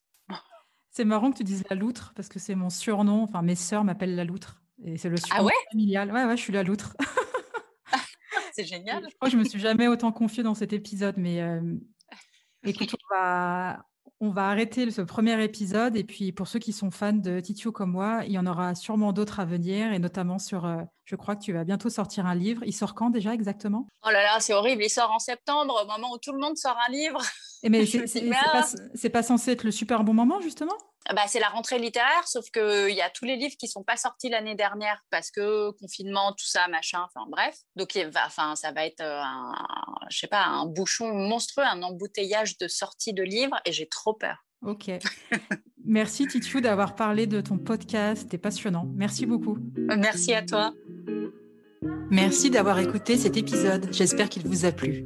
[0.92, 3.24] C'est marrant que tu dises la loutre parce que c'est mon surnom.
[3.24, 4.63] Enfin mes sœurs m'appellent la loutre.
[4.86, 5.54] Et c'est le ah ouais?
[5.72, 6.12] familial.
[6.12, 6.96] Ouais, ouais, je suis la loutre.
[8.54, 9.04] c'est génial.
[9.10, 11.62] Je crois que je me suis jamais autant confiée dans cet épisode, mais euh,
[12.64, 13.86] écoute, on va,
[14.20, 15.96] on va arrêter ce premier épisode.
[15.96, 18.76] Et puis, pour ceux qui sont fans de Titio comme moi, il y en aura
[18.76, 20.66] sûrement d'autres à venir, et notamment sur.
[20.66, 22.64] Euh, je crois que tu vas bientôt sortir un livre.
[22.66, 23.88] Il sort quand déjà exactement?
[24.04, 24.84] Oh là là, c'est horrible.
[24.84, 27.22] Il sort en septembre, au moment où tout le monde sort un livre.
[27.64, 30.76] Et mais c'est pas, pas censé être le super bon moment, justement?
[31.14, 33.98] Bah, c'est la rentrée littéraire, sauf qu'il y a tous les livres qui sont pas
[33.98, 37.56] sortis l'année dernière parce que confinement, tout ça, machin, enfin bref.
[37.76, 39.54] Donc, enfin, ça va être euh, un,
[40.10, 44.14] je sais pas, un bouchon monstrueux, un embouteillage de sorties de livres et j'ai trop
[44.14, 44.46] peur.
[44.62, 44.92] Ok.
[45.86, 48.88] Merci Titu d'avoir parlé de ton podcast, c'était passionnant.
[48.96, 49.58] Merci beaucoup.
[49.76, 50.74] Merci à toi.
[52.10, 55.06] Merci d'avoir écouté cet épisode, j'espère qu'il vous a plu.